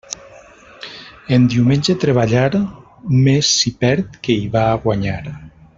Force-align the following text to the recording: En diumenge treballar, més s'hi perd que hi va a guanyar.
En 1.37 1.45
diumenge 1.55 1.95
treballar, 2.05 2.49
més 3.29 3.53
s'hi 3.59 3.73
perd 3.85 4.19
que 4.29 4.39
hi 4.41 4.53
va 4.57 4.65
a 4.73 4.85
guanyar. 4.89 5.21